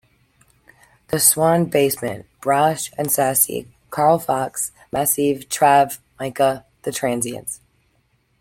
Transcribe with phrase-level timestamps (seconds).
[1.09, 7.59] The Swan Basement: Brash and Sassy, Carl Fox, Massiv Trav, Micah, The Transients.